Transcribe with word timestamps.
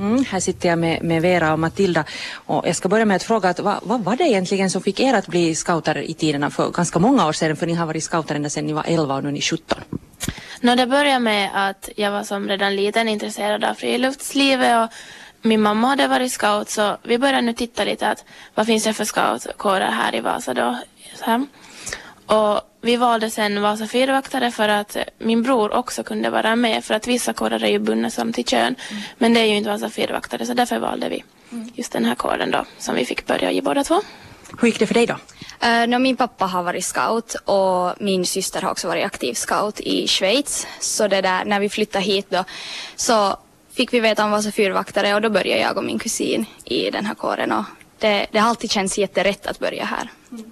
Mm, 0.00 0.24
här 0.24 0.40
sitter 0.40 0.68
jag 0.68 0.78
med, 0.78 1.02
med, 1.02 1.22
Vera 1.22 1.52
och 1.52 1.58
Matilda 1.58 2.04
och 2.34 2.68
jag 2.68 2.76
ska 2.76 2.88
börja 2.88 3.04
med 3.04 3.16
att 3.16 3.22
fråga 3.22 3.48
att, 3.48 3.60
vad, 3.60 3.78
vad, 3.82 4.04
var 4.04 4.16
det 4.16 4.24
egentligen 4.24 4.70
som 4.70 4.82
fick 4.82 5.00
er 5.00 5.14
att 5.14 5.26
bli 5.26 5.54
scouter 5.54 5.98
i 5.98 6.14
tiderna 6.14 6.50
för 6.50 6.70
ganska 6.70 6.98
många 6.98 7.26
år 7.26 7.32
sedan 7.32 7.56
för 7.56 7.66
ni 7.66 7.74
har 7.74 7.86
varit 7.86 8.04
scouter 8.04 8.34
ända 8.34 8.50
sedan 8.50 8.66
ni 8.66 8.72
var 8.72 8.84
11 8.86 9.14
och 9.14 9.22
nu 9.22 9.28
är 9.28 9.32
ni 9.32 9.40
17? 9.40 9.78
No, 10.60 10.74
det 10.74 10.86
började 10.86 11.20
med 11.20 11.50
att 11.54 11.88
jag 11.96 12.10
var 12.10 12.22
som 12.22 12.48
redan 12.48 12.76
liten 12.76 13.08
intresserad 13.08 13.64
av 13.64 13.74
friluftslivet 13.74 14.76
och 14.76 14.96
min 15.42 15.60
mamma 15.60 15.88
hade 15.88 16.08
varit 16.08 16.32
scout 16.32 16.70
så 16.70 16.96
vi 17.02 17.18
började 17.18 17.40
nu 17.40 17.52
titta 17.52 17.84
lite 17.84 18.08
att 18.08 18.24
vad 18.54 18.66
finns 18.66 18.84
det 18.84 18.92
för 18.92 19.04
scoutkårer 19.04 19.90
här 19.90 20.14
i 20.14 20.20
Vasa 20.20 20.54
då. 20.54 20.78
Så 21.14 21.24
här. 21.24 21.46
Och 22.26 22.69
vi 22.80 22.96
valde 22.96 23.30
sen 23.30 23.62
Vasa 23.62 23.86
fyrvaktare 23.86 24.50
för 24.50 24.68
att 24.68 24.96
min 25.18 25.42
bror 25.42 25.72
också 25.72 26.02
kunde 26.02 26.30
vara 26.30 26.56
med 26.56 26.84
för 26.84 26.94
att 26.94 27.06
vissa 27.06 27.32
kårer 27.32 27.64
är 27.64 27.68
ju 27.68 27.78
bundna 27.78 28.10
som 28.10 28.32
till 28.32 28.44
kön. 28.44 28.76
Mm. 28.90 29.02
Men 29.18 29.34
det 29.34 29.40
är 29.40 29.44
ju 29.44 29.56
inte 29.56 29.70
Vasa 29.70 29.90
fyrvaktare 29.90 30.46
så 30.46 30.54
därför 30.54 30.78
valde 30.78 31.08
vi 31.08 31.24
mm. 31.52 31.70
just 31.74 31.92
den 31.92 32.04
här 32.04 32.14
kåren 32.14 32.50
då 32.50 32.64
som 32.78 32.94
vi 32.94 33.04
fick 33.04 33.26
börja 33.26 33.52
i 33.52 33.62
båda 33.62 33.84
två. 33.84 34.02
Hur 34.60 34.68
gick 34.68 34.78
det 34.78 34.86
för 34.86 34.94
dig 34.94 35.06
då? 35.06 35.14
Uh, 35.14 35.88
no, 35.88 35.98
min 35.98 36.16
pappa 36.16 36.46
har 36.46 36.62
varit 36.62 36.84
scout 36.84 37.34
och 37.44 38.02
min 38.02 38.26
syster 38.26 38.62
har 38.62 38.70
också 38.70 38.88
varit 38.88 39.04
aktiv 39.04 39.34
scout 39.34 39.80
i 39.80 40.08
Schweiz. 40.08 40.66
Så 40.80 41.08
det 41.08 41.20
där, 41.20 41.44
när 41.44 41.60
vi 41.60 41.68
flyttade 41.68 42.04
hit 42.04 42.26
då 42.30 42.44
så 42.96 43.36
fick 43.72 43.92
vi 43.92 44.00
veta 44.00 44.24
om 44.24 44.30
Vasa 44.30 44.52
fyrvaktare 44.52 45.14
och 45.14 45.22
då 45.22 45.30
började 45.30 45.60
jag 45.60 45.76
och 45.76 45.84
min 45.84 45.98
kusin 45.98 46.46
i 46.64 46.90
den 46.90 47.06
här 47.06 47.14
kåren 47.14 47.52
och 47.52 47.64
det, 47.98 48.26
det 48.30 48.38
har 48.38 48.48
alltid 48.48 48.70
känts 48.70 48.98
jätterätt 48.98 49.46
att 49.46 49.58
börja 49.58 49.84
här. 49.84 50.10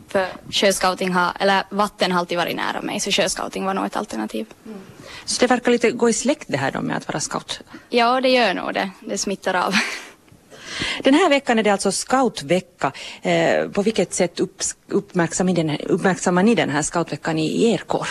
För 0.08 0.26
sjöscouting 0.50 1.12
har, 1.12 1.32
eller 1.40 1.64
vatten 1.70 2.12
har 2.12 2.18
alltid 2.18 2.38
varit 2.38 2.56
nära 2.56 2.82
mig 2.82 3.00
så 3.00 3.10
sjöscouting 3.10 3.64
var 3.64 3.74
nog 3.74 3.86
ett 3.86 3.96
alternativ. 3.96 4.46
Mm. 4.66 4.78
Så 5.24 5.40
det 5.40 5.46
verkar 5.46 5.72
lite 5.72 5.90
gå 5.90 6.08
i 6.08 6.12
släkt 6.12 6.44
det 6.48 6.56
här 6.56 6.70
då 6.70 6.80
med 6.80 6.96
att 6.96 7.08
vara 7.08 7.20
scout? 7.20 7.60
Ja, 7.88 8.20
det 8.20 8.28
gör 8.28 8.54
nog 8.54 8.74
det. 8.74 8.90
Det 9.00 9.18
smittar 9.18 9.54
av. 9.54 9.74
Den 11.02 11.14
här 11.14 11.28
veckan 11.28 11.58
är 11.58 11.62
det 11.62 11.70
alltså 11.70 11.92
scoutvecka. 11.92 12.92
Eh, 13.22 13.68
på 13.68 13.82
vilket 13.82 14.14
sätt 14.14 14.40
upp, 14.40 14.62
uppmärksammar 14.88 16.42
ni 16.42 16.54
den 16.54 16.70
här 16.70 16.82
scoutveckan 16.82 17.38
i, 17.38 17.72
er 17.72 17.78
kår? 17.78 18.08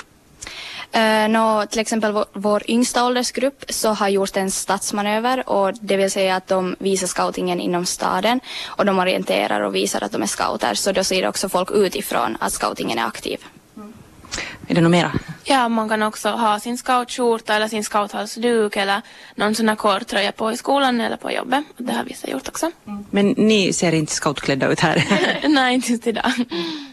Uh, 0.96 1.30
no, 1.30 1.66
till 1.66 1.80
exempel 1.80 2.12
vår, 2.12 2.26
vår 2.34 2.64
yngsta 2.68 3.06
åldersgrupp 3.06 3.64
så 3.70 3.90
har 3.90 4.10
gjort 4.10 4.38
en 4.38 4.52
stadsmanöver 4.52 5.50
och 5.50 5.74
det 5.82 5.98
vill 5.98 6.12
säga 6.12 6.36
att 6.36 6.48
de 6.48 6.76
visar 6.80 7.08
scoutingen 7.08 7.60
inom 7.60 7.86
staden 7.86 8.40
och 8.66 8.86
de 8.86 9.00
orienterar 9.00 9.62
och 9.62 9.76
visar 9.76 10.04
att 10.04 10.12
de 10.12 10.22
är 10.22 10.28
scouter 10.28 10.74
så 10.74 10.92
då 10.92 11.04
ser 11.04 11.28
också 11.28 11.50
folk 11.50 11.72
utifrån 11.72 12.38
att 12.40 12.54
scoutingen 12.54 13.00
är 13.00 13.06
aktiv. 13.06 13.40
Mm. 13.78 13.94
Är 14.68 14.76
det 14.76 14.82
något 14.82 14.92
mera? 14.92 15.12
Ja, 15.44 15.70
man 15.70 15.90
kan 15.90 16.04
också 16.04 16.30
ha 16.30 16.60
sin 16.60 16.78
scoutskjorta 16.78 17.56
eller 17.56 17.68
sin 17.68 17.84
scouthalsduk 17.84 18.76
eller 18.76 19.02
någon 19.36 19.56
sån 19.56 19.70
här 19.70 19.76
kårtröja 19.76 20.32
på 20.32 20.52
i 20.52 20.58
skolan 20.58 21.02
eller 21.02 21.18
på 21.18 21.32
jobbet. 21.32 21.64
Det 21.78 21.94
har 21.94 22.04
vissa 22.04 22.28
gjort 22.30 22.48
också. 22.48 22.72
Mm. 22.88 23.06
Men 23.10 23.28
ni 23.28 23.74
ser 23.74 23.94
inte 23.94 24.14
scoutklädda 24.14 24.68
ut 24.68 24.80
här? 24.80 25.04
Nej, 25.50 25.76
inte 25.76 25.92
just 25.92 26.08
idag. 26.08 26.32
Uh, 26.38 26.87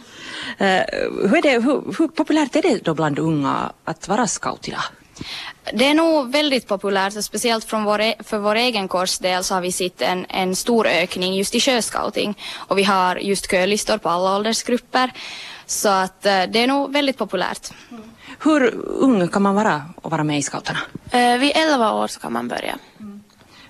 hur, 0.58 1.36
är 1.36 1.42
det, 1.42 1.64
hur, 1.64 1.98
hur 1.98 2.08
populärt 2.08 2.56
är 2.56 2.62
det 2.62 2.84
då 2.84 2.94
bland 2.94 3.18
unga 3.18 3.72
att 3.84 4.08
vara 4.08 4.26
scout 4.26 4.68
idag? 4.68 4.82
Det 5.72 5.84
är 5.84 5.94
nog 5.94 6.32
väldigt 6.32 6.68
populärt 6.68 7.16
och 7.16 7.24
speciellt 7.24 7.64
från 7.64 7.84
vår, 7.84 8.00
e- 8.00 8.14
för 8.24 8.38
vår 8.38 8.54
egen 8.54 8.88
kursdel 8.88 9.44
så 9.44 9.54
har 9.54 9.60
vi 9.60 9.72
sett 9.72 10.02
en, 10.02 10.26
en 10.28 10.56
stor 10.56 10.86
ökning 10.86 11.34
just 11.34 11.54
i 11.54 11.60
sjöscouting 11.60 12.38
och 12.54 12.78
vi 12.78 12.82
har 12.82 13.16
just 13.16 13.50
kölistor 13.50 13.98
på 13.98 14.08
alla 14.08 14.36
åldersgrupper 14.36 15.12
så 15.66 15.88
att 15.88 16.26
uh, 16.26 16.52
det 16.52 16.58
är 16.58 16.66
nog 16.66 16.92
väldigt 16.92 17.18
populärt. 17.18 17.70
Mm. 17.90 18.02
Hur 18.40 18.74
ung 18.86 19.28
kan 19.28 19.42
man 19.42 19.54
vara 19.54 19.82
och 19.96 20.10
vara 20.10 20.24
med 20.24 20.38
i 20.38 20.42
scouterna? 20.42 20.78
Uh, 21.14 21.38
vid 21.38 21.52
11 21.54 21.92
år 21.92 22.06
så 22.06 22.20
kan 22.20 22.32
man 22.32 22.48
börja. 22.48 22.78
Mm. 23.00 23.22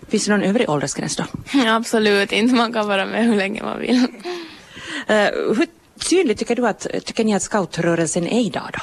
Finns 0.08 0.24
det 0.24 0.30
någon 0.30 0.42
övrig 0.42 0.70
åldersgräns 0.70 1.16
då? 1.16 1.24
Absolut 1.66 2.32
inte, 2.32 2.54
man 2.54 2.72
kan 2.72 2.88
vara 2.88 3.06
med 3.06 3.24
hur 3.24 3.36
länge 3.36 3.62
man 3.62 3.78
vill. 3.78 3.96
Uh, 3.96 5.54
hur 5.56 5.66
synlig 6.14 6.38
tycker 6.38 6.56
du 6.56 6.66
att, 6.66 6.86
tycker 7.04 7.24
ni 7.24 7.34
att 7.34 7.42
scoutrörelsen 7.42 8.26
är 8.26 8.40
idag 8.40 8.70
då? 8.72 8.80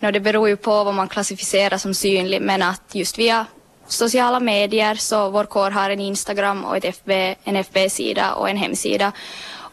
No, 0.00 0.10
det 0.10 0.20
beror 0.20 0.48
ju 0.48 0.56
på 0.56 0.84
vad 0.84 0.94
man 0.94 1.08
klassificerar 1.08 1.78
som 1.78 1.94
synlig 1.94 2.42
men 2.42 2.62
att 2.62 2.94
just 2.94 3.18
via 3.18 3.46
sociala 3.86 4.40
medier 4.40 4.94
så 4.94 5.30
vår 5.30 5.44
kår 5.44 5.70
har 5.70 5.90
en 5.90 6.00
Instagram 6.00 6.64
och 6.64 6.76
ett 6.76 6.84
FB, 6.84 7.10
en 7.44 7.56
FB-sida 7.56 8.34
och 8.34 8.50
en 8.50 8.56
hemsida 8.56 9.12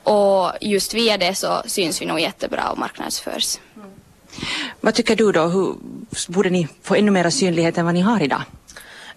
och 0.03 0.51
just 0.61 0.93
via 0.93 1.17
det 1.17 1.35
så 1.35 1.63
syns 1.65 2.01
vi 2.01 2.05
nog 2.05 2.19
jättebra 2.19 2.69
och 2.69 2.77
marknadsförs. 2.77 3.57
Mm. 3.75 3.89
Vad 4.81 4.93
tycker 4.93 5.15
du 5.15 5.31
då, 5.31 5.47
hur 5.47 5.75
borde 6.27 6.49
ni 6.49 6.67
få 6.83 6.95
ännu 6.95 7.11
mer 7.11 7.29
synlighet 7.29 7.77
än 7.77 7.85
vad 7.85 7.93
ni 7.93 8.01
har 8.01 8.23
idag? 8.23 8.41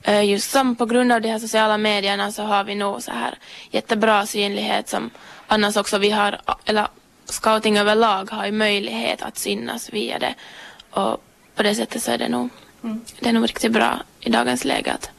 Eh, 0.02 0.24
just 0.24 0.50
som 0.50 0.76
på 0.76 0.86
grund 0.86 1.12
av 1.12 1.20
de 1.20 1.28
här 1.28 1.38
sociala 1.38 1.78
medierna 1.78 2.32
så 2.32 2.42
har 2.42 2.64
vi 2.64 2.74
nog 2.74 3.02
så 3.02 3.10
här 3.10 3.38
jättebra 3.70 4.26
synlighet 4.26 4.88
som 4.88 5.10
annars 5.46 5.76
också 5.76 5.98
vi 5.98 6.10
har, 6.10 6.40
eller 6.64 6.88
scouting 7.26 7.78
överlag 7.78 8.30
har 8.30 8.46
ju 8.46 8.52
möjlighet 8.52 9.22
att 9.22 9.38
synas 9.38 9.92
via 9.92 10.18
det. 10.18 10.34
Och 10.90 11.22
på 11.56 11.62
det 11.62 11.74
sättet 11.74 12.02
så 12.02 12.10
är 12.10 12.18
det 12.18 12.28
nog, 12.28 12.48
mm. 12.84 13.00
det 13.20 13.28
är 13.28 13.32
nog 13.32 13.44
riktigt 13.44 13.72
bra 13.72 13.98
i 14.20 14.30
dagens 14.30 14.64
läge 14.64 14.92
att, 14.92 15.10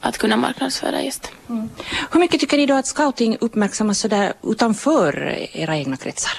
att 0.00 0.18
kunna 0.18 0.36
marknadsföra 0.36 1.02
just. 1.02 1.30
Mm. 1.48 1.70
Hur 2.10 2.20
mycket 2.20 2.40
tycker 2.40 2.56
ni 2.56 2.66
då 2.66 2.74
att 2.74 2.86
scouting 2.86 3.36
uppmärksammas 3.40 3.98
sådär 3.98 4.32
utanför 4.42 5.38
era 5.52 5.76
egna 5.76 5.96
kretsar? 5.96 6.32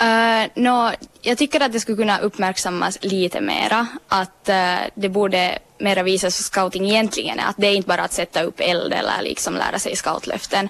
Eh, 0.00 0.42
uh, 0.44 0.48
no, 0.54 0.90
jag 1.22 1.38
tycker 1.38 1.60
att 1.60 1.72
det 1.72 1.80
skulle 1.80 1.96
kunna 1.96 2.18
uppmärksammas 2.18 2.98
lite 3.00 3.40
mera. 3.40 3.86
Att 4.08 4.48
uh, 4.48 4.88
det 4.94 5.08
borde 5.08 5.58
mera 5.78 6.02
visas 6.02 6.40
vad 6.40 6.44
scouting 6.44 6.90
egentligen 6.90 7.38
är. 7.38 7.48
Att 7.48 7.56
det 7.56 7.66
är 7.66 7.74
inte 7.74 7.88
bara 7.88 8.02
att 8.02 8.12
sätta 8.12 8.42
upp 8.42 8.60
eld 8.60 8.92
eller 8.92 9.22
liksom 9.22 9.54
lära 9.54 9.78
sig 9.78 9.96
scoutlöften. 9.96 10.68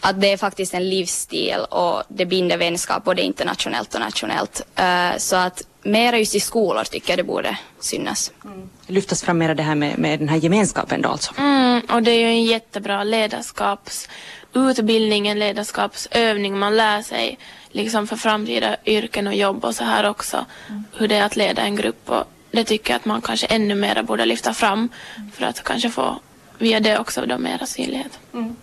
Att 0.00 0.20
det 0.20 0.32
är 0.32 0.36
faktiskt 0.36 0.74
en 0.74 0.88
livsstil 0.88 1.60
och 1.70 2.02
det 2.08 2.26
binder 2.26 2.56
vänskap 2.56 3.04
både 3.04 3.22
internationellt 3.22 3.94
och 3.94 4.00
nationellt. 4.00 4.62
Uh, 4.80 5.18
så 5.18 5.36
att 5.36 5.62
mera 5.88 6.18
just 6.18 6.34
i 6.34 6.40
skolor 6.40 6.84
tycker 6.84 7.10
jag 7.10 7.18
det 7.18 7.24
borde 7.24 7.58
synas. 7.80 8.32
Mm. 8.44 8.68
Lyftas 8.86 9.22
fram 9.22 9.38
mera 9.38 9.54
det 9.54 9.62
här 9.62 9.74
med, 9.74 9.98
med 9.98 10.18
den 10.18 10.28
här 10.28 10.36
gemenskapen 10.36 11.02
då 11.02 11.08
alltså? 11.08 11.32
Mm, 11.38 11.80
och 11.90 12.02
det 12.02 12.10
är 12.10 12.20
ju 12.20 12.26
en 12.26 12.44
jättebra 12.44 13.04
ledarskapsutbildning, 13.04 15.28
en 15.28 15.38
ledarskapsövning. 15.38 16.58
Man 16.58 16.76
lär 16.76 17.02
sig 17.02 17.38
liksom 17.68 18.06
för 18.06 18.16
framtida 18.16 18.76
yrken 18.84 19.26
och 19.26 19.34
jobb 19.34 19.64
och 19.64 19.74
så 19.74 19.84
här 19.84 20.08
också. 20.08 20.46
Mm. 20.68 20.84
Hur 20.92 21.08
det 21.08 21.16
är 21.16 21.24
att 21.24 21.36
leda 21.36 21.62
en 21.62 21.76
grupp 21.76 22.10
och 22.10 22.24
det 22.50 22.64
tycker 22.64 22.92
jag 22.92 22.96
att 22.96 23.04
man 23.04 23.22
kanske 23.22 23.46
ännu 23.46 23.74
mer 23.74 24.02
borde 24.02 24.24
lyfta 24.24 24.54
fram 24.54 24.88
för 25.34 25.44
att 25.44 25.64
kanske 25.64 25.90
få 25.90 26.20
via 26.58 26.80
det 26.80 26.98
också 26.98 27.26
då 27.26 27.38
mera 27.38 27.66
synlighet. 27.66 28.18
Mm. 28.34 28.56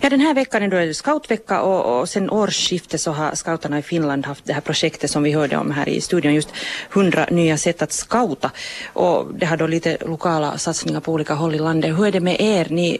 Ja, 0.00 0.10
den 0.10 0.20
här 0.20 0.34
veckan 0.34 0.62
är 0.62 0.68
det 0.68 0.94
scoutvecka 0.94 1.60
och, 1.60 2.00
och 2.00 2.08
sen 2.08 2.30
årsskiftet 2.30 3.00
så 3.00 3.12
har 3.12 3.34
scouterna 3.34 3.78
i 3.78 3.82
Finland 3.82 4.26
haft 4.26 4.44
det 4.44 4.52
här 4.52 4.60
projektet 4.60 5.10
som 5.10 5.22
vi 5.22 5.32
hörde 5.32 5.56
om 5.56 5.70
här 5.70 5.88
i 5.88 6.00
studion, 6.00 6.34
just 6.34 6.52
100 6.92 7.26
nya 7.30 7.56
sätt 7.56 7.82
att 7.82 7.92
scouta. 7.92 8.50
Och 8.92 9.34
det 9.34 9.46
har 9.46 9.56
då 9.56 9.66
lite 9.66 9.96
lokala 10.00 10.58
satsningar 10.58 11.00
på 11.00 11.12
olika 11.12 11.34
håll 11.34 11.54
i 11.54 11.58
landet. 11.58 11.98
Hur 11.98 12.06
är 12.06 12.12
det 12.12 12.20
med 12.20 12.40
er? 12.40 12.66
Ni, 12.70 12.98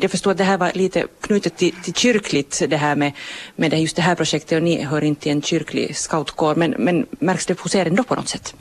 jag 0.00 0.10
förstår 0.10 0.30
att 0.30 0.38
det 0.38 0.44
här 0.44 0.58
var 0.58 0.72
lite 0.74 1.06
knutet 1.20 1.56
till, 1.56 1.74
till 1.82 1.94
kyrkligt 1.94 2.62
det 2.68 2.76
här 2.76 2.96
med, 2.96 3.12
med 3.56 3.70
det, 3.70 3.76
just 3.76 3.96
det 3.96 4.02
här 4.02 4.14
projektet 4.14 4.56
och 4.56 4.62
ni 4.62 4.82
hör 4.82 5.04
inte 5.04 5.22
till 5.22 5.32
en 5.32 5.42
kyrklig 5.42 5.96
scoutkår 5.96 6.54
men, 6.54 6.70
men 6.78 7.06
märks 7.10 7.46
det 7.46 7.60
hos 7.60 7.74
er 7.74 7.86
ändå 7.86 8.02
på 8.02 8.14
något 8.14 8.28
sätt? 8.28 8.54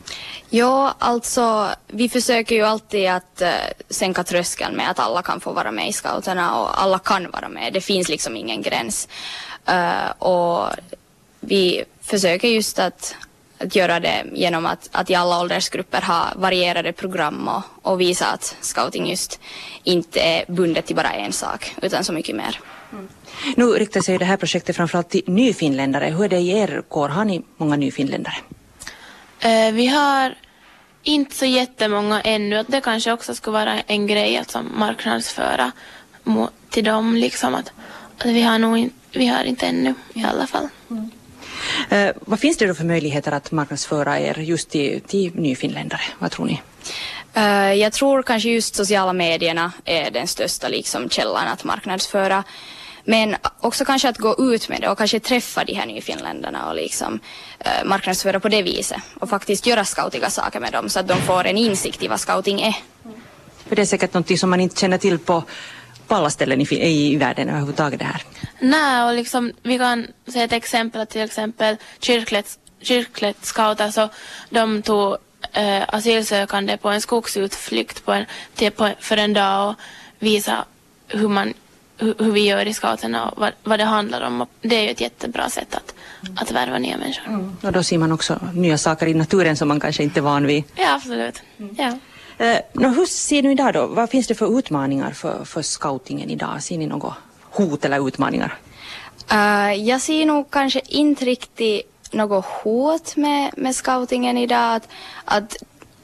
Ja, 0.49 0.95
alltså 0.99 1.69
vi 1.87 2.09
försöker 2.09 2.55
ju 2.55 2.63
alltid 2.63 3.09
att 3.09 3.41
uh, 3.41 3.47
sänka 3.89 4.23
tröskeln 4.23 4.75
med 4.75 4.89
att 4.89 4.99
alla 4.99 5.21
kan 5.21 5.39
få 5.39 5.51
vara 5.51 5.71
med 5.71 5.89
i 5.89 5.93
scouterna 5.93 6.55
och 6.59 6.81
alla 6.83 6.99
kan 6.99 7.31
vara 7.31 7.49
med. 7.49 7.73
Det 7.73 7.81
finns 7.81 8.09
liksom 8.09 8.35
ingen 8.35 8.61
gräns. 8.61 9.07
Uh, 9.69 10.23
och 10.23 10.69
vi 11.39 11.83
försöker 12.01 12.47
just 12.47 12.79
att, 12.79 13.15
att 13.59 13.75
göra 13.75 13.99
det 13.99 14.25
genom 14.33 14.65
att, 14.65 14.89
att 14.91 15.09
i 15.09 15.15
alla 15.15 15.39
åldersgrupper 15.39 16.01
ha 16.01 16.33
varierade 16.35 16.93
program 16.93 17.47
och, 17.47 17.91
och 17.91 18.01
visa 18.01 18.25
att 18.25 18.55
scouting 18.61 19.09
just 19.09 19.39
inte 19.83 20.19
är 20.19 20.45
bundet 20.47 20.85
till 20.85 20.95
bara 20.95 21.11
en 21.11 21.33
sak 21.33 21.75
utan 21.81 22.03
så 22.03 22.13
mycket 22.13 22.35
mer. 22.35 22.59
Mm. 22.91 23.07
Nu 23.55 23.65
riktar 23.65 24.01
sig 24.01 24.17
det 24.17 24.25
här 24.25 24.37
projektet 24.37 24.75
framförallt 24.75 25.09
till 25.09 25.23
nyfinländare. 25.25 26.05
Hur 26.05 26.23
är 26.23 26.29
det 26.29 26.37
i 26.37 26.57
er 26.57 26.83
kår? 26.87 27.09
Har 27.09 27.25
ni 27.25 27.41
många 27.57 27.75
nyfinländare? 27.75 28.35
Uh, 29.45 29.73
vi 29.73 29.87
har 29.87 30.35
inte 31.03 31.35
så 31.35 31.45
jättemånga 31.45 32.21
ännu. 32.21 32.65
Det 32.67 32.81
kanske 32.81 33.11
också 33.11 33.35
skulle 33.35 33.53
vara 33.53 33.81
en 33.81 34.07
grej 34.07 34.37
att 34.37 34.51
som 34.51 34.71
marknadsföra 34.79 35.71
till 36.69 36.83
dem. 36.83 37.15
Liksom 37.15 37.55
att, 37.55 37.71
att 38.17 38.25
vi, 38.25 38.41
har 38.41 38.59
nog 38.59 38.77
in, 38.77 38.91
vi 39.11 39.27
har 39.27 39.43
inte 39.43 39.65
ännu 39.65 39.93
i 40.13 40.23
alla 40.23 40.47
fall. 40.47 40.67
Mm. 40.89 41.11
Uh, 41.91 42.09
vad 42.19 42.39
finns 42.39 42.57
det 42.57 42.67
då 42.67 42.73
för 42.73 42.85
möjligheter 42.85 43.31
att 43.31 43.51
marknadsföra 43.51 44.19
er 44.19 44.39
just 44.39 44.69
till, 44.69 45.01
till 45.01 45.35
nyfinländare? 45.35 46.01
Vad 46.19 46.31
tror 46.31 46.45
ni? 46.45 46.61
Uh, 47.37 47.73
jag 47.73 47.93
tror 47.93 48.23
kanske 48.23 48.49
just 48.49 48.75
sociala 48.75 49.13
medierna 49.13 49.71
är 49.85 50.11
den 50.11 50.27
största 50.27 50.67
liksom, 50.67 51.09
källan 51.09 51.47
att 51.47 51.63
marknadsföra. 51.63 52.43
Men 53.03 53.35
också 53.59 53.85
kanske 53.85 54.09
att 54.09 54.17
gå 54.17 54.35
ut 54.39 54.69
med 54.69 54.81
det 54.81 54.89
och 54.89 54.97
kanske 54.97 55.19
träffa 55.19 55.63
de 55.63 55.73
här 55.73 55.85
nyfinländarna 55.85 56.69
och 56.69 56.75
liksom 56.75 57.13
uh, 57.13 57.85
marknadsföra 57.85 58.39
på 58.39 58.49
det 58.49 58.61
viset 58.61 59.01
och 59.19 59.29
faktiskt 59.29 59.65
göra 59.65 59.85
scoutiga 59.85 60.29
saker 60.29 60.59
med 60.59 60.71
dem 60.71 60.89
så 60.89 60.99
att 60.99 61.07
de 61.07 61.17
får 61.21 61.45
en 61.45 61.57
insikt 61.57 62.03
i 62.03 62.07
vad 62.07 62.19
scouting 62.19 62.61
är. 62.61 62.75
För 63.67 63.75
det 63.75 63.81
är 63.81 63.85
säkert 63.85 64.13
något 64.13 64.39
som 64.39 64.49
man 64.49 64.61
inte 64.61 64.79
känner 64.79 64.97
till 64.97 65.19
på 65.19 65.43
på 66.07 66.15
alla 66.15 66.29
ställen 66.29 66.61
i, 66.61 66.67
i, 66.71 67.17
världen 67.17 67.49
överhuvudtaget 67.49 67.99
det 67.99 68.05
här. 68.05 68.21
Nej, 68.59 69.03
och 69.03 69.13
liksom, 69.13 69.51
vi 69.63 69.77
kan 69.77 70.07
se 70.27 70.41
ett 70.41 70.53
exempel, 70.53 71.07
till 71.07 71.21
exempel 71.21 71.77
kyrklet, 71.99 72.59
kyrklet 72.81 73.45
scouter, 73.45 73.91
så 73.91 74.09
de 74.49 74.81
tog 74.81 75.17
eh, 75.53 75.83
asylsökande 75.87 76.77
på 76.77 76.89
en 76.89 77.01
skogsutflykt 77.01 78.05
på 78.05 78.11
en, 78.11 78.25
till, 78.55 78.71
på, 78.71 78.89
för 78.99 79.17
en 79.17 79.33
dag 79.33 79.69
och 79.69 79.75
visa 80.19 80.65
hur, 81.07 81.27
man, 81.27 81.53
hur, 81.97 82.15
hur 82.19 82.31
vi 82.31 82.45
gör 82.45 82.65
i 82.65 82.73
scouterna 82.73 83.29
och 83.29 83.39
vad, 83.39 83.51
vad 83.63 83.79
det 83.79 83.85
handlar 83.85 84.21
om. 84.21 84.41
Och 84.41 84.49
det 84.61 84.75
är 84.75 84.83
ju 84.83 84.89
ett 84.89 85.01
jättebra 85.01 85.49
sätt 85.49 85.75
att, 85.75 85.93
att 86.35 86.51
värva 86.51 86.77
nya 86.77 86.97
människor. 86.97 87.27
Mm. 87.27 87.57
Och 87.61 87.71
då 87.71 87.83
ser 87.83 87.97
man 87.97 88.11
också 88.11 88.39
nya 88.53 88.77
saker 88.77 89.07
i 89.07 89.13
naturen 89.13 89.57
som 89.57 89.67
man 89.67 89.79
kanske 89.79 90.03
inte 90.03 90.19
är 90.19 90.21
van 90.21 90.47
vid. 90.47 90.63
Ja, 90.75 90.95
absolut. 90.95 91.41
Mm. 91.59 91.75
Ja. 91.77 91.97
Eh, 92.37 92.59
hur 92.73 93.05
ser 93.05 93.43
ni 93.43 93.51
idag 93.51 93.73
då? 93.73 93.87
Vad 93.87 94.09
finns 94.09 94.27
det 94.27 94.35
för 94.35 94.59
utmaningar 94.59 95.11
för, 95.11 95.45
för 95.45 95.61
scoutingen 95.61 96.29
idag? 96.29 96.63
Ser 96.63 96.77
ni 96.77 96.87
något 96.87 97.13
hot 97.41 97.85
eller 97.85 98.07
utmaningar? 98.07 98.57
Uh, 99.31 99.73
jag 99.73 100.01
ser 100.01 100.25
nog 100.25 100.51
kanske 100.51 100.81
inte 100.85 101.25
riktigt 101.25 102.13
något 102.13 102.45
hot 102.45 103.15
med, 103.15 103.51
med 103.57 103.75
scoutingen 103.75 104.37
idag. 104.37 104.75
Att, 104.75 104.87
att 105.25 105.55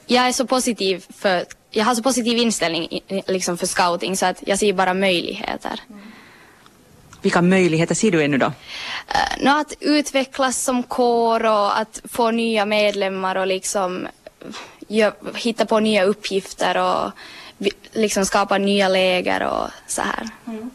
jag 0.06 0.28
är 0.28 0.32
så 0.32 0.48
positiv 0.48 1.06
för, 1.10 1.46
jag 1.70 1.86
har 1.86 1.96
så 1.96 2.04
positiv 2.04 2.38
inställning 2.38 3.00
liksom 3.28 3.58
för 3.58 3.68
scouting 3.68 4.18
så 4.18 4.26
att 4.26 4.44
jag 4.48 4.60
ser 4.60 4.74
bara 4.74 4.94
möjligheter. 4.94 5.80
Mm. 5.90 6.02
Vilka 7.22 7.42
möjligheter 7.42 7.96
ser 7.96 8.12
du 8.12 8.24
ännu 8.24 8.38
då? 8.38 8.46
Uh, 8.46 9.44
no, 9.46 9.50
att 9.50 9.74
utvecklas 9.80 10.64
som 10.64 10.84
kår 10.84 11.46
och 11.46 11.80
att 11.80 12.02
få 12.04 12.32
nya 12.32 12.66
medlemmar 12.66 13.36
och 13.36 13.48
liksom 13.48 14.08
hitta 15.36 15.66
på 15.66 15.80
nya 15.80 16.04
uppgifter 16.04 16.78
och 16.78 17.12
liksom 17.92 18.26
skapa 18.26 18.58
nya 18.58 18.88
läger 18.88 19.44
och 19.44 19.68
så 19.88 20.02
här. 20.02 20.30
Mm. 20.48 20.70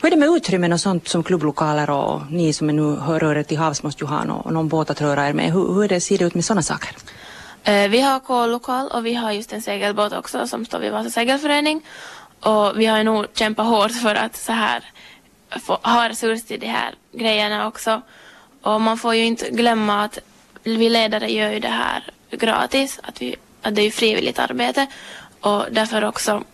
Hur 0.00 0.06
är 0.06 0.10
det 0.10 0.16
med 0.16 0.28
utrymmen 0.28 0.72
och 0.72 0.80
sånt 0.80 1.08
som 1.08 1.22
klubblokaler 1.22 1.90
och 1.90 2.20
ni 2.30 2.52
som 2.52 2.68
är 2.68 2.72
nu 2.72 2.82
rör 2.82 3.36
er 3.36 3.42
till 3.42 3.58
havs 3.58 3.82
måste 3.82 4.04
ju 4.04 4.08
ha 4.08 4.24
någon, 4.24 4.54
någon 4.54 4.68
båt 4.68 4.90
att 4.90 5.00
röra 5.00 5.28
er 5.28 5.32
med. 5.32 5.52
Hur, 5.52 5.74
hur 5.74 5.88
det, 5.88 6.00
ser 6.00 6.18
det 6.18 6.24
ut 6.24 6.34
med 6.34 6.44
sådana 6.44 6.62
saker? 6.62 6.96
Eh, 7.64 7.88
vi 7.88 8.00
har 8.00 8.20
K-lokal 8.20 8.88
och 8.88 9.06
vi 9.06 9.14
har 9.14 9.32
just 9.32 9.52
en 9.52 9.62
segelbåt 9.62 10.12
också 10.12 10.46
som 10.46 10.66
står 10.66 10.78
vid 10.78 10.92
Vasa 10.92 11.10
segelförening. 11.10 11.82
Och 12.40 12.80
vi 12.80 12.86
har 12.86 13.04
nog 13.04 13.26
kämpat 13.34 13.66
hårt 13.66 13.92
för 13.92 14.14
att 14.14 14.36
så 14.36 14.52
här 14.52 14.84
få, 15.50 15.78
ha 15.82 16.08
resurser 16.08 16.46
till 16.46 16.60
de 16.60 16.66
här 16.66 16.94
grejerna 17.12 17.66
också. 17.66 18.02
Och 18.62 18.80
man 18.80 18.98
får 18.98 19.14
ju 19.14 19.24
inte 19.24 19.50
glömma 19.50 20.04
att 20.04 20.18
vi 20.62 20.88
ledare 20.88 21.32
gör 21.32 21.50
ju 21.50 21.60
det 21.60 21.68
här 21.68 22.04
gratis, 22.30 23.00
att, 23.02 23.22
vi, 23.22 23.36
att 23.62 23.74
det 23.74 23.82
är 23.82 23.90
frivilligt 23.90 24.38
arbete. 24.38 24.86
Och 25.40 25.64
därför 25.70 26.04
också 26.04 26.44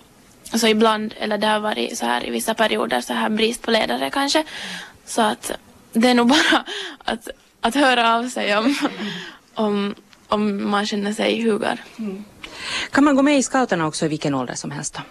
så 0.55 0.67
ibland, 0.67 1.15
eller 1.19 1.39
det 1.39 1.47
har 1.47 1.61
varit 1.61 1.99
så 1.99 2.07
här 2.07 2.27
i 2.27 2.31
vissa 2.31 2.55
perioder, 2.55 3.01
så 3.01 3.13
här 3.13 3.29
brist 3.29 3.63
på 3.63 3.71
ledare 3.71 4.11
kanske. 4.11 4.45
Så 5.07 5.23
att 5.23 5.53
det 5.93 6.09
är 6.09 6.15
nog 6.15 6.29
bara 6.29 6.65
att, 7.05 7.29
att 7.61 7.75
höra 7.75 8.17
av 8.17 8.29
sig 8.29 8.57
om, 8.57 8.77
om, 9.55 9.95
om 10.29 10.71
man 10.71 10.87
känner 10.87 11.13
sig 11.13 11.43
hugad. 11.43 11.79
Mm. 11.99 12.25
Kan 12.91 13.05
man 13.05 13.17
gå 13.17 13.23
med 13.23 13.39
i 13.39 13.43
scouterna 13.43 13.87
också 13.87 14.05
i 14.05 14.09
vilken 14.09 14.35
ålder 14.35 14.55
som 14.55 14.71
helst? 14.71 14.95
Då? 14.95 15.03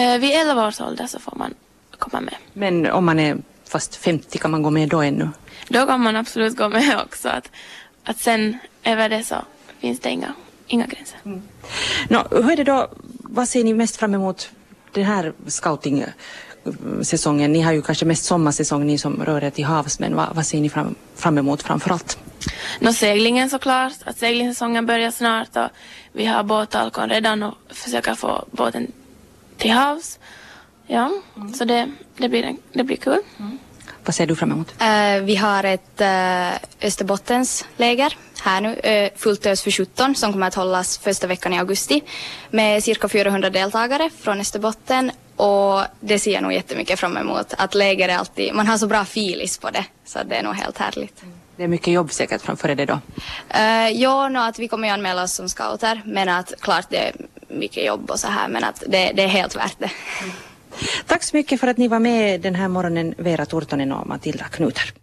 Eh, 0.00 0.18
vid 0.18 0.30
11 0.30 0.66
års 0.66 0.80
ålder 0.80 1.06
så 1.06 1.18
får 1.18 1.36
man 1.36 1.54
komma 1.98 2.20
med. 2.20 2.34
Men 2.52 2.90
om 2.90 3.04
man 3.04 3.20
är 3.20 3.36
fast 3.68 3.96
50 3.96 4.38
kan 4.38 4.50
man 4.50 4.62
gå 4.62 4.70
med 4.70 4.88
då 4.88 5.02
ännu? 5.02 5.28
Då 5.68 5.86
kan 5.86 6.00
man 6.00 6.16
absolut 6.16 6.56
gå 6.56 6.68
med 6.68 7.00
också. 7.06 7.28
Att, 7.28 7.50
att 8.04 8.18
sen 8.18 8.58
över 8.82 9.08
det 9.08 9.24
så 9.24 9.36
finns 9.80 10.00
det 10.00 10.10
inga, 10.10 10.34
inga 10.66 10.86
gränser. 10.86 11.18
Mm. 11.24 11.42
No, 12.08 12.42
hur 12.42 12.52
är 12.52 12.56
det 12.56 12.64
då, 12.64 12.88
vad 13.18 13.48
ser 13.48 13.64
ni 13.64 13.74
mest 13.74 13.96
fram 13.96 14.14
emot 14.14 14.50
den 14.92 15.04
här 15.04 15.32
scouting 15.46 16.04
säsongen? 17.02 17.52
Ni 17.52 17.60
har 17.60 17.72
ju 17.72 17.82
kanske 17.82 18.04
mest 18.04 18.24
sommarsäsong, 18.24 18.86
ni 18.86 18.98
som 18.98 19.24
rör 19.24 19.44
er 19.44 19.50
till 19.50 19.64
havs, 19.64 19.98
men 19.98 20.16
vad, 20.16 20.34
vad 20.34 20.46
ser 20.46 20.60
ni 20.60 20.68
fram, 20.68 20.94
fram 21.14 21.38
emot 21.38 21.62
framför 21.62 21.90
allt? 21.90 22.18
No, 22.80 22.92
seglingen 22.92 23.50
såklart, 23.50 23.92
att 24.04 24.18
seglingssäsongen 24.18 24.86
börjar 24.86 25.10
snart 25.10 25.56
och 25.56 25.68
vi 26.12 26.26
har 26.26 26.42
båtalkon 26.42 27.08
redan 27.08 27.42
och 27.42 27.54
försöker 27.70 28.14
få 28.14 28.44
båten 28.50 28.92
till 29.56 29.70
havs. 29.70 30.18
Ja, 30.86 31.12
mm. 31.36 31.54
så 31.54 31.64
det, 31.64 31.90
det, 32.16 32.28
blir, 32.28 32.56
det 32.72 32.84
blir 32.84 32.96
kul. 32.96 33.20
Mm. 33.38 33.58
Vad 34.04 34.14
ser 34.14 34.26
du 34.26 34.36
fram 34.36 34.52
emot? 34.52 34.72
Uh, 34.72 35.24
vi 35.24 35.36
har 35.36 35.64
ett 35.64 36.00
uh, 36.00 36.86
Österbottensläger 36.86 38.16
här 38.44 38.60
nu, 38.60 38.68
uh, 38.68 39.08
Fullt 39.16 39.46
ös 39.46 39.62
för 39.62 39.70
17 39.70 40.14
som 40.14 40.32
kommer 40.32 40.46
att 40.46 40.54
hållas 40.54 40.98
första 40.98 41.26
veckan 41.26 41.52
i 41.52 41.58
augusti 41.58 42.02
med 42.50 42.84
cirka 42.84 43.08
400 43.08 43.50
deltagare 43.50 44.10
från 44.20 44.40
Österbotten 44.40 45.10
och 45.36 45.80
det 46.00 46.18
ser 46.18 46.32
jag 46.32 46.42
nog 46.42 46.52
jättemycket 46.52 47.00
fram 47.00 47.16
emot. 47.16 47.54
Att 47.58 47.74
läger 47.74 48.08
är 48.08 48.16
alltid, 48.16 48.54
man 48.54 48.66
har 48.66 48.78
så 48.78 48.86
bra 48.86 49.04
filis 49.04 49.58
på 49.58 49.70
det 49.70 49.84
så 50.04 50.18
det 50.24 50.36
är 50.36 50.42
nog 50.42 50.54
helt 50.54 50.78
härligt. 50.78 51.22
Det 51.56 51.64
är 51.64 51.68
mycket 51.68 51.92
jobb 51.92 52.12
säkert 52.12 52.42
framför 52.42 52.74
det 52.74 52.86
då? 52.86 53.00
Uh, 53.54 53.90
ja, 53.92 54.28
no, 54.28 54.38
att 54.38 54.58
vi 54.58 54.68
kommer 54.68 54.88
ju 54.88 54.94
anmäla 54.94 55.22
oss 55.22 55.32
som 55.32 55.48
scouter 55.48 56.02
men 56.04 56.28
att 56.28 56.52
klart 56.60 56.86
det 56.90 56.98
är 56.98 57.12
mycket 57.48 57.84
jobb 57.84 58.10
och 58.10 58.20
så 58.20 58.28
här 58.28 58.48
men 58.48 58.64
att 58.64 58.82
det, 58.86 59.12
det 59.14 59.22
är 59.22 59.28
helt 59.28 59.56
värt 59.56 59.78
det. 59.78 59.90
Mm. 60.22 60.34
Tack 61.06 61.22
så 61.22 61.36
mycket 61.36 61.60
för 61.60 61.66
att 61.66 61.76
ni 61.76 61.88
var 61.88 61.98
med 61.98 62.40
den 62.40 62.54
här 62.54 62.68
morgonen, 62.68 63.14
Vera 63.18 63.46
Turtonen 63.46 63.92
och 63.92 64.06
Matilda 64.06 64.44
Knuter. 64.44 64.94